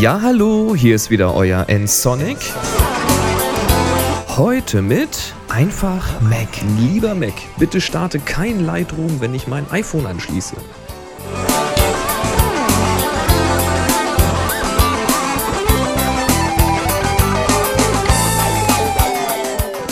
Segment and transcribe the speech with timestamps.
[0.00, 2.38] Ja, hallo, hier ist wieder euer N-Sonic.
[4.28, 6.48] Heute mit einfach Mac.
[6.78, 10.56] Lieber Mac, bitte starte kein Lightroom, wenn ich mein iPhone anschließe.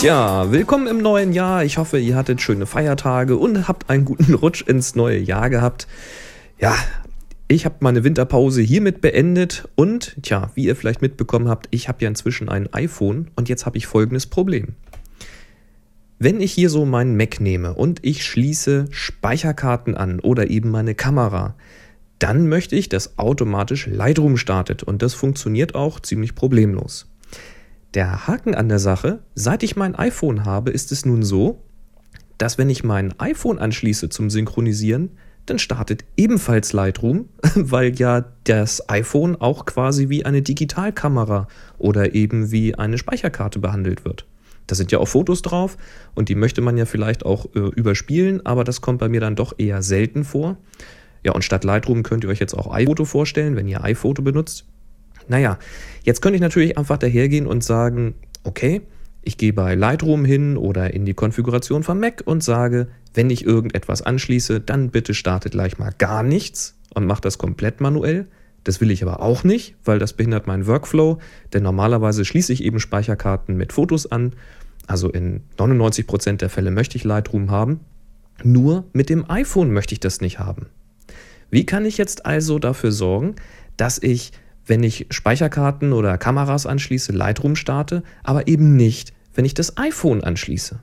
[0.01, 1.63] Ja, willkommen im neuen Jahr.
[1.63, 5.85] Ich hoffe, ihr hattet schöne Feiertage und habt einen guten Rutsch ins neue Jahr gehabt.
[6.57, 6.73] Ja,
[7.51, 12.03] ich habe meine Winterpause hiermit beendet und, tja, wie ihr vielleicht mitbekommen habt, ich habe
[12.03, 14.75] ja inzwischen ein iPhone und jetzt habe ich folgendes Problem.
[16.19, 20.93] Wenn ich hier so meinen Mac nehme und ich schließe Speicherkarten an oder eben meine
[20.93, 21.55] Kamera,
[22.19, 27.09] dann möchte ich, dass automatisch Lightroom startet und das funktioniert auch ziemlich problemlos.
[27.95, 31.63] Der Haken an der Sache, seit ich mein iPhone habe, ist es nun so,
[32.37, 35.17] dass wenn ich mein iPhone anschließe zum Synchronisieren,
[35.49, 41.47] dann startet ebenfalls Lightroom, weil ja das iPhone auch quasi wie eine Digitalkamera
[41.77, 44.25] oder eben wie eine Speicherkarte behandelt wird.
[44.67, 45.77] Da sind ja auch Fotos drauf
[46.13, 49.35] und die möchte man ja vielleicht auch äh, überspielen, aber das kommt bei mir dann
[49.35, 50.57] doch eher selten vor.
[51.23, 54.65] Ja, und statt Lightroom könnt ihr euch jetzt auch iPhoto vorstellen, wenn ihr iPhoto benutzt.
[55.27, 55.57] Naja,
[56.03, 58.81] jetzt könnte ich natürlich einfach dahergehen und sagen, okay,
[59.21, 63.45] ich gehe bei Lightroom hin oder in die Konfiguration von Mac und sage, wenn ich
[63.45, 68.27] irgendetwas anschließe, dann bitte startet gleich mal gar nichts und macht das komplett manuell.
[68.63, 71.19] Das will ich aber auch nicht, weil das behindert meinen Workflow,
[71.53, 74.33] denn normalerweise schließe ich eben Speicherkarten mit Fotos an.
[74.87, 77.81] Also in 99% der Fälle möchte ich Lightroom haben.
[78.43, 80.67] Nur mit dem iPhone möchte ich das nicht haben.
[81.49, 83.35] Wie kann ich jetzt also dafür sorgen,
[83.77, 84.31] dass ich
[84.69, 90.23] wenn ich Speicherkarten oder Kameras anschließe, Lightroom starte, aber eben nicht, wenn ich das iPhone
[90.23, 90.79] anschließe.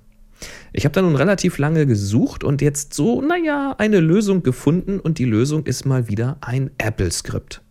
[0.72, 5.18] Ich habe da nun relativ lange gesucht und jetzt so, naja, eine Lösung gefunden und
[5.18, 7.62] die Lösung ist mal wieder ein Apple-Skript.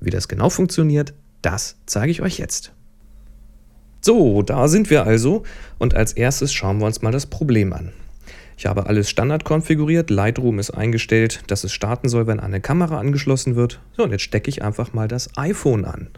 [0.00, 2.72] Wie das genau funktioniert, das zeige ich euch jetzt.
[4.00, 5.44] So, da sind wir also
[5.78, 7.92] und als erstes schauen wir uns mal das Problem an.
[8.58, 10.10] Ich habe alles Standard konfiguriert.
[10.10, 13.80] Lightroom ist eingestellt, dass es starten soll, wenn eine Kamera angeschlossen wird.
[13.96, 16.08] So, und jetzt stecke ich einfach mal das iPhone an.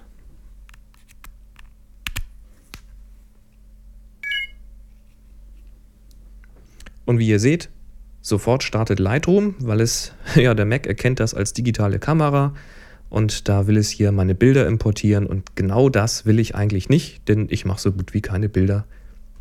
[7.05, 7.69] Und wie ihr seht,
[8.23, 12.55] sofort startet Lightroom, weil es, ja, der Mac erkennt das als digitale Kamera
[13.11, 17.29] und da will es hier meine Bilder importieren und genau das will ich eigentlich nicht,
[17.29, 18.87] denn ich mache so gut wie keine Bilder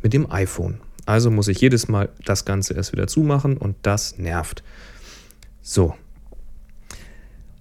[0.02, 0.80] mit dem iPhone.
[1.10, 4.62] Also muss ich jedes Mal das Ganze erst wieder zumachen und das nervt.
[5.60, 5.94] So.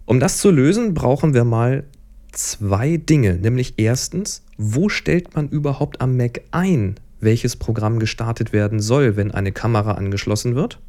[0.06, 1.84] Um das zu lösen, brauchen wir mal
[2.32, 3.38] zwei Dinge.
[3.38, 9.32] Nämlich erstens, wo stellt man überhaupt am Mac ein, welches Programm gestartet werden soll, wenn
[9.32, 10.80] eine Kamera angeschlossen wird?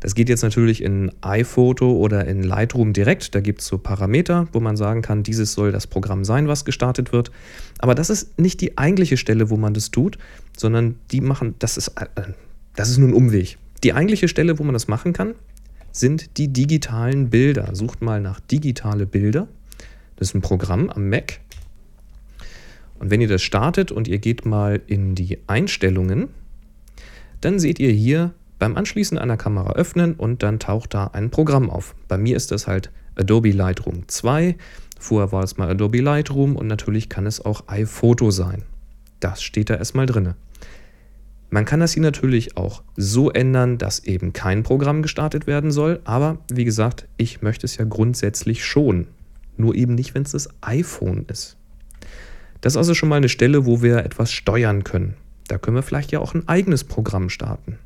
[0.00, 3.34] Das geht jetzt natürlich in iPhoto oder in Lightroom direkt.
[3.34, 6.64] Da gibt es so Parameter, wo man sagen kann, dieses soll das Programm sein, was
[6.64, 7.30] gestartet wird.
[7.78, 10.18] Aber das ist nicht die eigentliche Stelle, wo man das tut,
[10.56, 12.06] sondern die machen, das ist, äh,
[12.74, 13.58] das ist nur ein Umweg.
[13.84, 15.34] Die eigentliche Stelle, wo man das machen kann,
[15.92, 17.74] sind die digitalen Bilder.
[17.74, 19.48] Sucht mal nach digitale Bilder.
[20.16, 21.40] Das ist ein Programm am Mac.
[22.98, 26.28] Und wenn ihr das startet und ihr geht mal in die Einstellungen,
[27.40, 31.68] dann seht ihr hier beim Anschließen einer Kamera öffnen und dann taucht da ein Programm
[31.68, 31.96] auf.
[32.06, 34.56] Bei mir ist das halt Adobe Lightroom 2.
[35.00, 38.62] Vorher war es mal Adobe Lightroom und natürlich kann es auch iPhoto sein.
[39.18, 40.34] Das steht da erstmal drin.
[41.48, 46.00] Man kann das hier natürlich auch so ändern, dass eben kein Programm gestartet werden soll,
[46.04, 49.08] aber wie gesagt, ich möchte es ja grundsätzlich schon.
[49.56, 51.56] Nur eben nicht, wenn es das iPhone ist.
[52.60, 55.14] Das ist also schon mal eine Stelle, wo wir etwas steuern können.
[55.48, 57.78] Da können wir vielleicht ja auch ein eigenes Programm starten.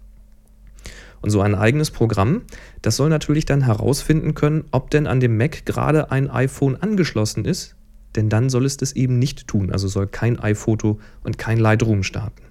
[1.24, 2.42] Und so ein eigenes Programm,
[2.82, 7.46] das soll natürlich dann herausfinden können, ob denn an dem Mac gerade ein iPhone angeschlossen
[7.46, 7.76] ist,
[8.14, 12.02] denn dann soll es das eben nicht tun, also soll kein iPhoto und kein Lightroom
[12.02, 12.42] starten.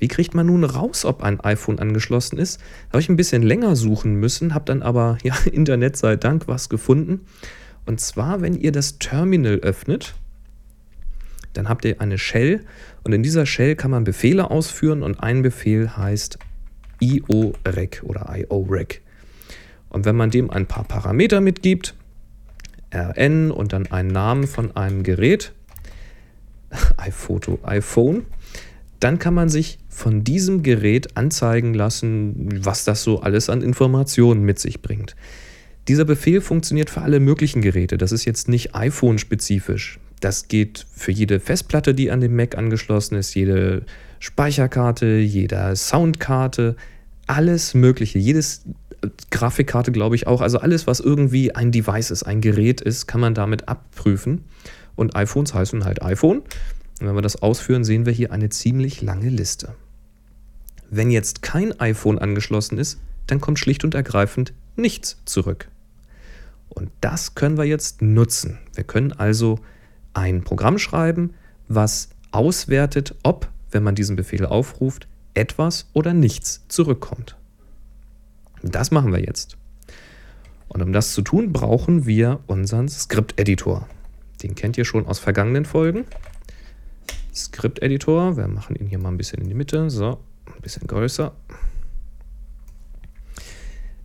[0.00, 2.60] Wie kriegt man nun raus, ob ein iPhone angeschlossen ist?
[2.88, 6.68] Habe ich ein bisschen länger suchen müssen, habe dann aber, ja, Internet sei Dank, was
[6.68, 7.20] gefunden.
[7.84, 10.16] Und zwar, wenn ihr das Terminal öffnet,
[11.52, 12.64] dann habt ihr eine Shell
[13.04, 16.40] und in dieser Shell kann man Befehle ausführen und ein Befehl heißt
[17.00, 19.02] IO-Rec oder IO-Rec.
[19.88, 21.94] Und wenn man dem ein paar Parameter mitgibt,
[22.94, 25.52] RN und dann einen Namen von einem Gerät,
[26.96, 28.24] iPhoto, iPhone,
[29.00, 34.42] dann kann man sich von diesem Gerät anzeigen lassen, was das so alles an Informationen
[34.42, 35.16] mit sich bringt.
[35.88, 37.96] Dieser Befehl funktioniert für alle möglichen Geräte.
[37.96, 40.00] Das ist jetzt nicht iPhone-spezifisch.
[40.20, 43.82] Das geht für jede Festplatte, die an dem Mac angeschlossen ist, jede
[44.18, 46.74] Speicherkarte, jeder Soundkarte,
[47.26, 48.64] alles Mögliche, jedes
[49.02, 53.06] äh, Grafikkarte glaube ich auch, also alles, was irgendwie ein Device ist, ein Gerät ist,
[53.06, 54.44] kann man damit abprüfen.
[54.96, 56.38] und iPhones heißen halt iPhone.
[57.00, 59.74] Und wenn wir das ausführen, sehen wir hier eine ziemlich lange Liste.
[60.88, 65.68] Wenn jetzt kein iPhone angeschlossen ist, dann kommt schlicht und ergreifend nichts zurück.
[66.68, 68.58] Und das können wir jetzt nutzen.
[68.74, 69.58] Wir können also
[70.14, 71.34] ein Programm schreiben,
[71.68, 77.36] was auswertet, ob, wenn man diesen Befehl aufruft, etwas oder nichts zurückkommt.
[78.62, 79.56] Das machen wir jetzt.
[80.68, 83.88] Und um das zu tun, brauchen wir unseren Script-Editor.
[84.42, 86.04] Den kennt ihr schon aus vergangenen Folgen.
[87.34, 91.32] Script-Editor, wir machen ihn hier mal ein bisschen in die Mitte, so, ein bisschen größer.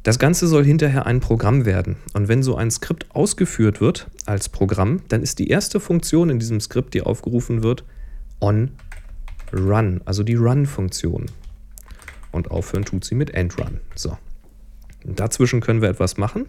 [0.04, 1.98] Das Ganze soll hinterher ein Programm werden.
[2.14, 6.40] Und wenn so ein Skript ausgeführt wird als Programm, dann ist die erste Funktion in
[6.40, 7.84] diesem Skript, die aufgerufen wird,
[8.40, 8.72] on
[9.54, 11.28] run, also die run-Funktion.
[12.32, 13.80] Und aufhören tut sie mit end run.
[13.94, 14.18] So.
[15.04, 16.48] Dazwischen können wir etwas machen.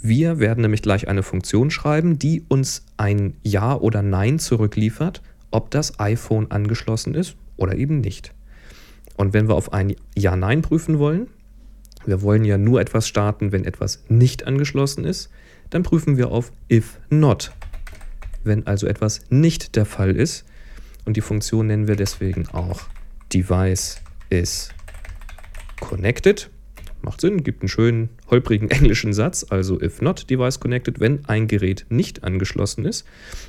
[0.00, 5.70] Wir werden nämlich gleich eine Funktion schreiben, die uns ein Ja oder Nein zurückliefert, ob
[5.70, 8.32] das iPhone angeschlossen ist oder eben nicht.
[9.16, 11.28] Und wenn wir auf ein Ja-Nein prüfen wollen,
[12.06, 15.30] wir wollen ja nur etwas starten, wenn etwas nicht angeschlossen ist,
[15.70, 17.52] dann prüfen wir auf if not.
[18.42, 20.44] Wenn also etwas nicht der Fall ist,
[21.04, 22.82] und die Funktion nennen wir deswegen auch
[23.32, 24.70] device is
[25.80, 26.50] connected.
[27.02, 31.46] Macht Sinn, gibt einen schönen holprigen englischen Satz, also if not device connected, wenn ein
[31.48, 33.04] Gerät nicht angeschlossen ist.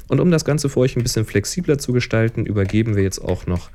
[0.09, 3.45] Und um das Ganze für euch ein bisschen flexibler zu gestalten, übergeben wir jetzt auch
[3.45, 3.69] noch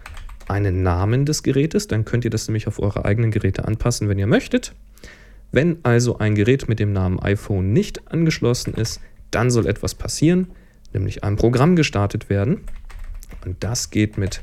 [0.50, 1.88] einen Namen des Gerätes.
[1.88, 4.74] Dann könnt ihr das nämlich auf eure eigenen Geräte anpassen, wenn ihr möchtet.
[5.52, 9.00] Wenn also ein Gerät mit dem Namen iPhone nicht angeschlossen ist,
[9.30, 10.48] dann soll etwas passieren,
[10.92, 12.60] nämlich ein Programm gestartet werden.
[13.44, 14.42] Und das geht mit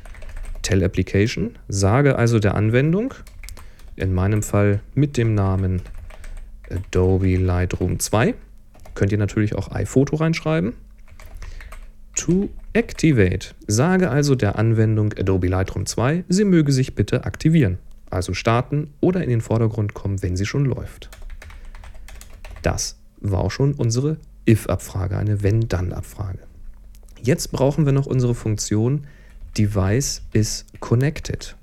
[0.62, 1.56] Tell Application.
[1.68, 3.14] Sage also der Anwendung,
[3.96, 5.82] in meinem Fall mit dem Namen
[6.70, 8.34] Adobe Lightroom 2,
[8.94, 10.74] könnt ihr natürlich auch iPhoto reinschreiben.
[12.18, 13.54] To Activate.
[13.68, 17.78] Sage also der Anwendung Adobe Lightroom 2, sie möge sich bitte aktivieren,
[18.10, 21.10] also starten oder in den Vordergrund kommen, wenn sie schon läuft.
[22.62, 24.16] Das war auch schon unsere
[24.48, 26.40] if-Abfrage, eine wenn-dann-Abfrage.
[27.22, 29.06] Jetzt brauchen wir noch unsere Funktion
[29.56, 31.56] Device is connected.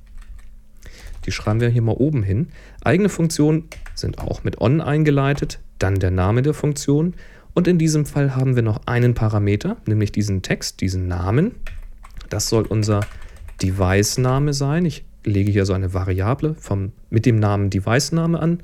[1.25, 2.48] Die schreiben wir hier mal oben hin.
[2.81, 7.13] Eigene Funktionen sind auch mit on eingeleitet, dann der Name der Funktion
[7.56, 11.56] und in diesem Fall haben wir noch einen Parameter, nämlich diesen Text, diesen Namen.
[12.30, 13.00] Das soll unser
[13.63, 14.86] Device-Name sein.
[14.86, 18.60] Ich lege hier so eine Variable vom, mit dem Namen Device-Name an.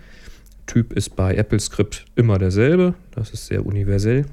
[0.68, 2.94] Typ ist bei AppleScript immer derselbe.
[3.12, 4.26] Das ist sehr universell.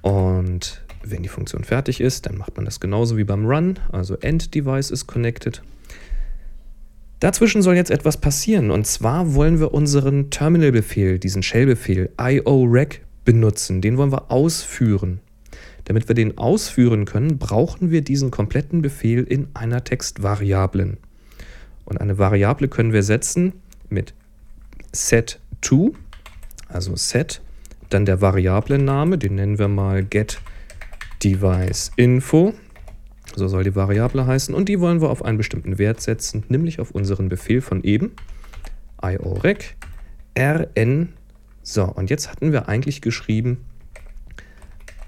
[0.00, 4.16] Und wenn die Funktion fertig ist, dann macht man das genauso wie beim Run, also
[4.16, 5.62] End Device is connected.
[7.20, 13.82] Dazwischen soll jetzt etwas passieren und zwar wollen wir unseren Terminal-Befehl, diesen Shell-Befehl io-rec benutzen.
[13.82, 15.20] Den wollen wir ausführen.
[15.84, 20.96] Damit wir den ausführen können, brauchen wir diesen kompletten Befehl in einer Textvariablen.
[21.84, 23.52] Und eine Variable können wir setzen
[23.90, 24.14] mit
[24.94, 25.92] set2,
[26.68, 27.42] also set,
[27.90, 32.54] dann der Variablenname, den nennen wir mal getDeviceInfo.
[33.36, 36.80] So soll die Variable heißen und die wollen wir auf einen bestimmten Wert setzen, nämlich
[36.80, 38.12] auf unseren Befehl von eben
[39.02, 39.76] iorec
[40.38, 41.12] rn.
[41.62, 43.58] So, und jetzt hatten wir eigentlich geschrieben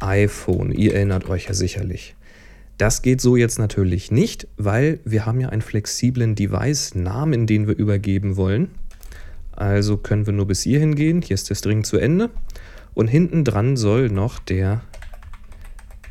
[0.00, 0.72] iPhone.
[0.72, 2.14] Ihr erinnert euch ja sicherlich.
[2.78, 7.76] Das geht so jetzt natürlich nicht, weil wir haben ja einen flexiblen Device-Namen, den wir
[7.76, 8.70] übergeben wollen.
[9.52, 11.22] Also können wir nur bis hierhin gehen.
[11.22, 12.30] Hier ist der String zu Ende.
[12.94, 14.82] Und hinten dran soll noch der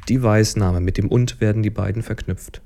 [0.09, 0.81] Device-Name.
[0.81, 2.61] Mit dem und werden die beiden verknüpft.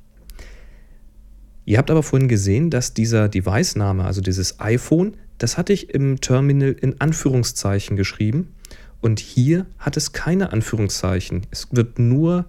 [1.65, 6.21] Ihr habt aber vorhin gesehen, dass dieser Device-Name, also dieses iPhone, das hatte ich im
[6.21, 8.53] Terminal in Anführungszeichen geschrieben.
[9.01, 11.45] Und hier hat es keine Anführungszeichen.
[11.51, 12.45] Es wird nur,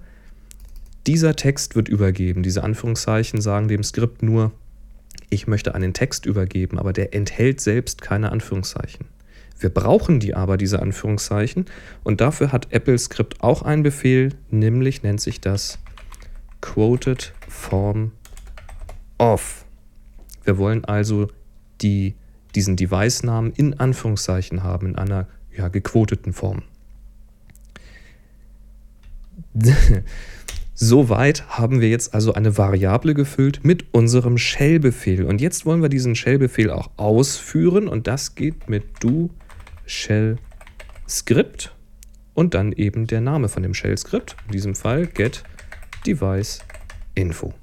[1.06, 2.42] dieser Text wird übergeben.
[2.42, 4.52] Diese Anführungszeichen sagen dem Skript nur,
[5.30, 9.06] ich möchte einen Text übergeben, aber der enthält selbst keine Anführungszeichen.
[9.58, 11.66] Wir brauchen die aber, diese Anführungszeichen.
[12.04, 15.78] Und dafür hat Apple Script auch einen Befehl, nämlich nennt sich das
[16.60, 18.12] Quoted Form
[19.18, 19.64] of.
[20.44, 21.28] Wir wollen also
[21.80, 22.14] die,
[22.54, 26.62] diesen Device-Namen in Anführungszeichen haben, in einer ja, gequoteten Form.
[30.74, 35.24] Soweit haben wir jetzt also eine Variable gefüllt mit unserem Shell-Befehl.
[35.24, 39.30] Und jetzt wollen wir diesen Shell-Befehl auch ausführen und das geht mit do
[39.86, 40.36] Shell
[41.08, 41.74] Script
[42.34, 45.42] und dann eben der Name von dem Shell Script, in diesem Fall get
[46.06, 46.60] device
[47.14, 47.54] info.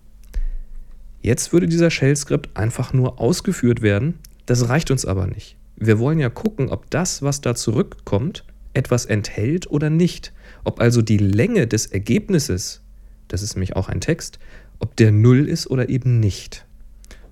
[1.22, 5.56] Jetzt würde dieser Shell Script einfach nur ausgeführt werden, das reicht uns aber nicht.
[5.76, 10.34] Wir wollen ja gucken, ob das, was da zurückkommt, etwas enthält oder nicht.
[10.64, 12.82] Ob also die Länge des Ergebnisses,
[13.28, 14.40] das ist nämlich auch ein Text,
[14.80, 16.66] ob der Null ist oder eben nicht.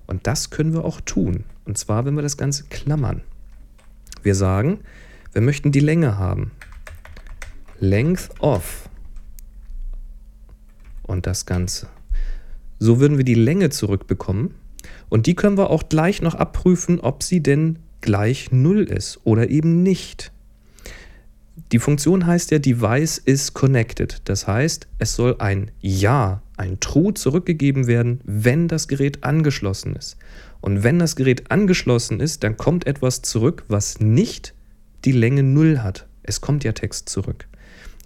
[0.06, 1.44] Und das können wir auch tun.
[1.64, 3.22] Und zwar, wenn wir das Ganze klammern.
[4.22, 4.80] Wir sagen,
[5.32, 6.52] wir möchten die Länge haben.
[7.78, 8.88] Length of.
[11.02, 11.88] Und das Ganze.
[12.78, 14.54] So würden wir die Länge zurückbekommen.
[15.08, 19.50] Und die können wir auch gleich noch abprüfen, ob sie denn gleich 0 ist oder
[19.50, 20.32] eben nicht.
[21.72, 24.20] Die Funktion heißt ja Device is connected.
[24.24, 30.16] Das heißt, es soll ein Ja, ein True zurückgegeben werden, wenn das Gerät angeschlossen ist.
[30.60, 34.54] Und wenn das Gerät angeschlossen ist, dann kommt etwas zurück, was nicht
[35.04, 36.06] die Länge 0 hat.
[36.22, 37.48] Es kommt ja Text zurück.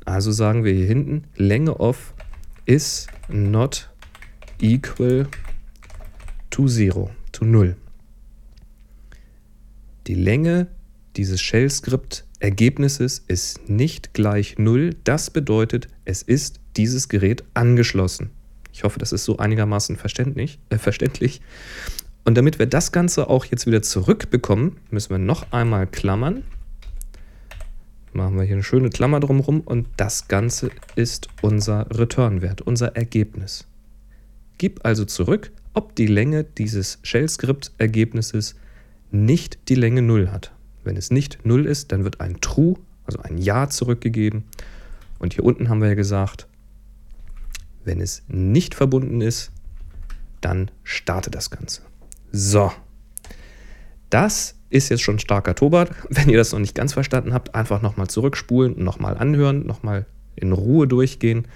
[0.06, 2.14] Also sagen wir hier hinten, Länge of
[2.64, 3.90] is not
[4.60, 5.28] equal
[6.48, 7.76] to 0, to 0.
[10.06, 10.68] Die Länge
[11.16, 14.96] dieses Shell-Skript-Ergebnisses ist nicht gleich 0.
[15.04, 18.30] Das bedeutet, es ist dieses Gerät angeschlossen.
[18.76, 20.58] Ich hoffe, das ist so einigermaßen verständlich.
[20.68, 21.40] Äh, verständlich.
[22.24, 26.42] Und damit wir das Ganze auch jetzt wieder zurückbekommen, müssen wir noch einmal klammern.
[28.12, 33.66] Machen wir hier eine schöne Klammer drumherum und das Ganze ist unser Return-Wert, unser Ergebnis.
[34.58, 38.56] Gib also zurück, ob die Länge dieses Shell-Skript-Ergebnisses
[39.10, 40.52] nicht die Länge 0 hat.
[40.84, 42.74] Wenn es nicht 0 ist, dann wird ein True,
[43.06, 44.44] also ein Ja zurückgegeben.
[45.18, 46.46] Und hier unten haben wir ja gesagt,
[47.86, 49.50] wenn es nicht verbunden ist,
[50.40, 51.82] dann startet das Ganze.
[52.32, 52.72] So,
[54.10, 56.06] das ist jetzt schon starker Tobak.
[56.10, 60.52] Wenn ihr das noch nicht ganz verstanden habt, einfach nochmal zurückspulen, nochmal anhören, nochmal in
[60.52, 61.46] Ruhe durchgehen.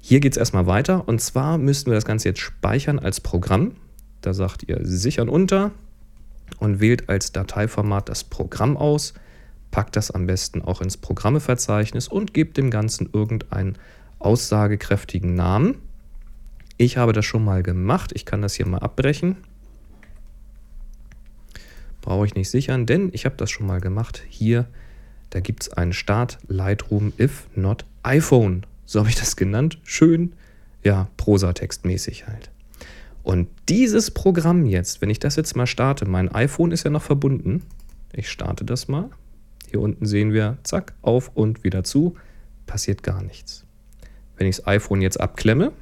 [0.00, 3.72] Hier geht es erstmal weiter und zwar müssten wir das Ganze jetzt speichern als Programm.
[4.20, 5.72] Da sagt ihr sichern unter
[6.58, 9.14] und wählt als Dateiformat das Programm aus,
[9.70, 13.76] packt das am besten auch ins Programmeverzeichnis und gebt dem Ganzen irgendeinen
[14.18, 15.76] aussagekräftigen Namen.
[16.76, 19.36] Ich habe das schon mal gemacht, ich kann das hier mal abbrechen.
[22.00, 24.22] Brauche ich nicht sichern, denn ich habe das schon mal gemacht.
[24.28, 24.66] Hier,
[25.30, 30.32] da gibt es einen Start Lightroom if not iPhone so habe ich das genannt, schön,
[30.82, 32.50] ja, prosatextmäßig halt.
[33.22, 37.02] Und dieses Programm jetzt, wenn ich das jetzt mal starte, mein iPhone ist ja noch
[37.02, 37.62] verbunden,
[38.14, 39.10] ich starte das mal,
[39.68, 42.16] hier unten sehen wir, zack, auf und wieder zu,
[42.66, 43.66] passiert gar nichts.
[44.38, 45.72] Wenn ich das iPhone jetzt abklemme,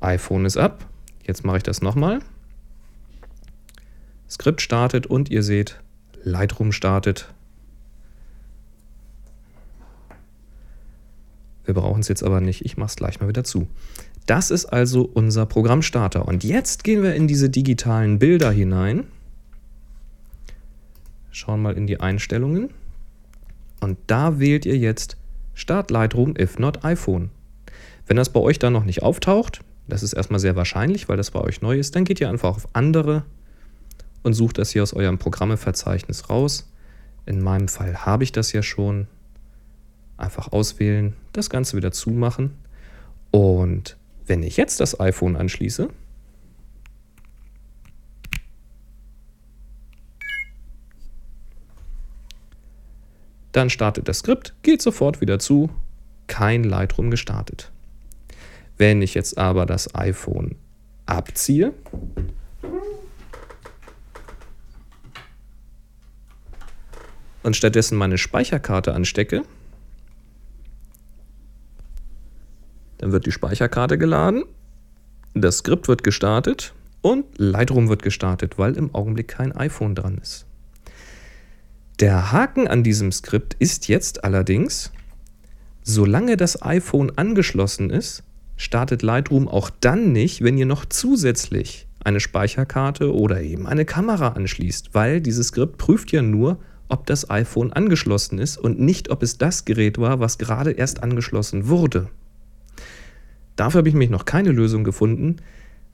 [0.00, 0.84] iPhone ist ab,
[1.24, 2.20] jetzt mache ich das nochmal,
[4.28, 5.80] Skript startet und ihr seht,
[6.22, 7.32] Lightroom startet,
[11.68, 12.64] Wir brauchen es jetzt aber nicht.
[12.64, 13.68] Ich mache es gleich mal wieder zu.
[14.24, 16.26] Das ist also unser Programmstarter.
[16.26, 19.04] Und jetzt gehen wir in diese digitalen Bilder hinein.
[21.30, 22.70] Schauen mal in die Einstellungen.
[23.80, 25.17] Und da wählt ihr jetzt
[25.58, 27.30] Start Lightroom if not iPhone.
[28.06, 31.32] Wenn das bei euch dann noch nicht auftaucht, das ist erstmal sehr wahrscheinlich, weil das
[31.32, 33.24] bei euch neu ist, dann geht ihr einfach auf Andere
[34.22, 36.70] und sucht das hier aus eurem Programmeverzeichnis raus.
[37.26, 39.08] In meinem Fall habe ich das ja schon.
[40.16, 42.52] Einfach auswählen, das Ganze wieder zumachen.
[43.32, 43.96] Und
[44.26, 45.88] wenn ich jetzt das iPhone anschließe,
[53.58, 55.68] dann startet das Skript, geht sofort wieder zu,
[56.28, 57.72] kein Lightroom gestartet.
[58.76, 60.54] Wenn ich jetzt aber das iPhone
[61.06, 61.72] abziehe,
[67.42, 69.42] und stattdessen meine Speicherkarte anstecke,
[72.98, 74.44] Dann wird die Speicherkarte geladen,
[75.32, 80.47] das Skript wird gestartet und Lightroom wird gestartet, weil im Augenblick kein iPhone dran ist.
[82.00, 84.92] Der Haken an diesem Skript ist jetzt allerdings,
[85.82, 88.22] solange das iPhone angeschlossen ist,
[88.56, 94.28] startet Lightroom auch dann nicht, wenn ihr noch zusätzlich eine Speicherkarte oder eben eine Kamera
[94.28, 99.24] anschließt, weil dieses Skript prüft ja nur, ob das iPhone angeschlossen ist und nicht, ob
[99.24, 102.08] es das Gerät war, was gerade erst angeschlossen wurde.
[103.56, 105.38] Dafür habe ich mich noch keine Lösung gefunden.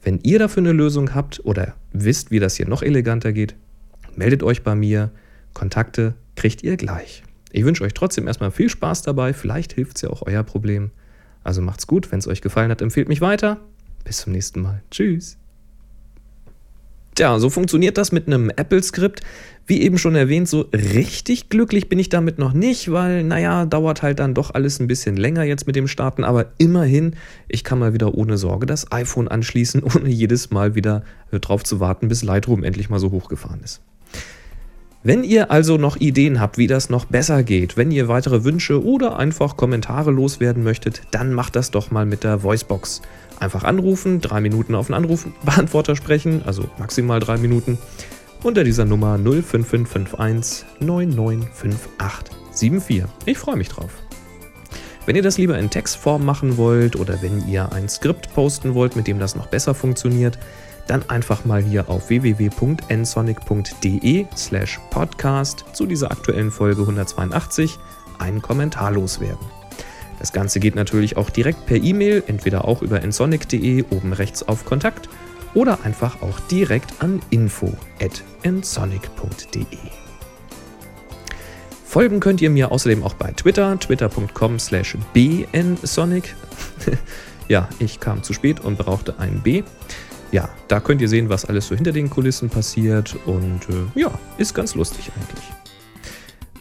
[0.02, 3.56] Wenn ihr dafür eine Lösung habt oder wisst, wie das hier noch eleganter geht,
[4.14, 5.10] meldet euch bei mir.
[5.54, 7.22] Kontakte kriegt ihr gleich.
[7.52, 9.32] Ich wünsche euch trotzdem erstmal viel Spaß dabei.
[9.32, 10.90] Vielleicht hilft es ja auch euer Problem.
[11.44, 12.10] Also macht's gut.
[12.10, 13.60] Wenn es euch gefallen hat, empfehlt mich weiter.
[14.02, 14.82] Bis zum nächsten Mal.
[14.90, 15.38] Tschüss.
[17.14, 19.20] Tja, so funktioniert das mit einem Apple-Skript.
[19.66, 24.02] Wie eben schon erwähnt, so richtig glücklich bin ich damit noch nicht, weil, naja, dauert
[24.02, 26.24] halt dann doch alles ein bisschen länger jetzt mit dem Starten.
[26.24, 27.14] Aber immerhin,
[27.46, 31.78] ich kann mal wieder ohne Sorge das iPhone anschließen, ohne jedes Mal wieder drauf zu
[31.78, 33.80] warten, bis Lightroom endlich mal so hochgefahren ist.
[35.06, 38.82] Wenn ihr also noch Ideen habt, wie das noch besser geht, wenn ihr weitere Wünsche
[38.82, 43.02] oder einfach Kommentare loswerden möchtet, dann macht das doch mal mit der Voicebox.
[43.38, 47.76] Einfach anrufen, drei Minuten auf den Anrufbeantworter sprechen, also maximal drei Minuten,
[48.42, 53.04] unter dieser Nummer 05551 995874.
[53.26, 53.90] Ich freue mich drauf.
[55.04, 58.96] Wenn ihr das lieber in Textform machen wollt oder wenn ihr ein Skript posten wollt,
[58.96, 60.38] mit dem das noch besser funktioniert,
[60.86, 67.78] dann einfach mal hier auf www.nsonic.de slash podcast zu dieser aktuellen Folge 182
[68.18, 69.46] einen Kommentar loswerden.
[70.18, 74.64] Das Ganze geht natürlich auch direkt per E-Mail, entweder auch über nsonic.de oben rechts auf
[74.64, 75.08] Kontakt
[75.54, 79.66] oder einfach auch direkt an info.nsonic.de.
[81.84, 86.34] Folgen könnt ihr mir außerdem auch bei Twitter, twitter.com slash bnsonic.
[87.48, 89.62] ja, ich kam zu spät und brauchte ein B
[90.34, 94.10] ja, da könnt ihr sehen, was alles so hinter den Kulissen passiert und äh, ja,
[94.36, 95.44] ist ganz lustig eigentlich.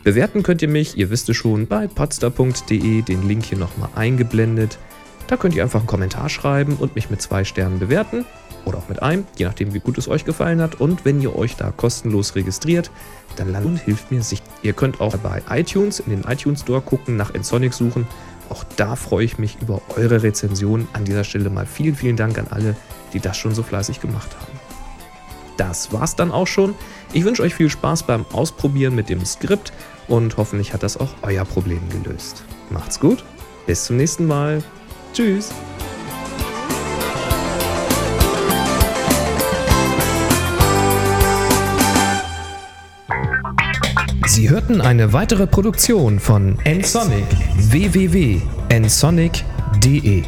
[0.03, 4.77] Bewerten könnt ihr mich, ihr wisst es schon, bei podster.de, den Link hier nochmal eingeblendet.
[5.25, 8.25] Da könnt ihr einfach einen Kommentar schreiben und mich mit zwei Sternen bewerten
[8.65, 10.80] oder auch mit einem, je nachdem, wie gut es euch gefallen hat.
[10.80, 12.92] Und wenn ihr euch da kostenlos registriert,
[13.38, 14.44] dann landet hilft mir sich.
[14.62, 18.06] Ihr könnt auch bei iTunes in den iTunes Store gucken, nach Ensonic suchen.
[18.50, 20.88] Auch da freue ich mich über eure Rezension.
[20.94, 22.75] An dieser Stelle mal vielen, vielen Dank an alle,
[23.13, 24.60] die das schon so fleißig gemacht haben.
[25.58, 26.74] Das war's dann auch schon.
[27.13, 29.72] Ich wünsche euch viel Spaß beim Ausprobieren mit dem Skript
[30.08, 32.43] und hoffentlich hat das auch euer Problem gelöst.
[32.70, 33.24] Macht's gut,
[33.65, 34.63] bis zum nächsten Mal.
[35.13, 35.51] Tschüss.
[44.25, 47.27] Sie hörten eine weitere Produktion von nsonic
[47.58, 50.24] www.nsonic.de